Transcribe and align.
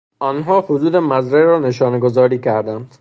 آنها 0.19 0.61
حدود 0.61 0.95
مزرعه 0.95 1.45
را 1.45 1.59
نشانهگذاری 1.59 2.39
کردند. 2.39 2.95